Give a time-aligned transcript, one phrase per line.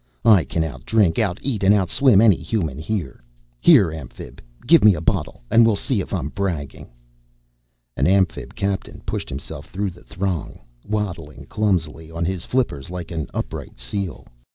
[0.25, 3.23] "I can out drink, out eat, and out swim any Human here.
[3.59, 6.89] Here, Amphib, give me a bottle, and we'll see if I'm bragging."
[7.95, 13.27] An Amphib captain pushed himself through the throng, waddling clumsily on his flippers like an
[13.31, 14.25] upright seal.